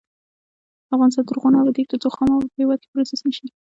[0.95, 3.47] افغانستان تر هغو نه ابادیږي، ترڅو خام مواد په هیواد کې پروسس نشي.